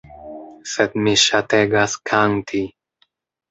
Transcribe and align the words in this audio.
Sed 0.75 0.95
mi 1.01 1.13
ŝategas 1.25 1.99
kanti. 2.13 2.65